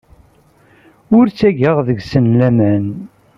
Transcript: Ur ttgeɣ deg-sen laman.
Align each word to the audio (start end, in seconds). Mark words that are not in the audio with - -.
Ur 1.17 1.25
ttgeɣ 1.27 1.77
deg-sen 1.87 2.25
laman. 2.39 2.85